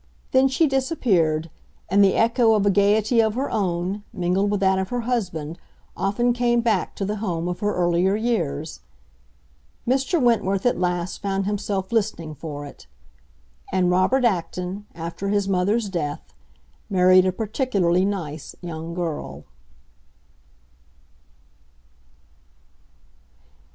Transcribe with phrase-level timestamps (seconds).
[0.31, 1.51] Then she disappeared,
[1.87, 5.59] and the echo of a gaiety of her own, mingled with that of her husband,
[5.95, 8.79] often came back to the home of her earlier years.
[9.87, 10.19] Mr.
[10.19, 12.87] Wentworth at last found himself listening for it;
[13.71, 16.33] and Robert Acton, after his mother's death,
[16.89, 19.43] married a particularly nice young girl.